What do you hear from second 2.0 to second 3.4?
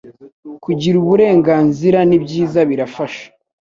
n’ibyiza birafasha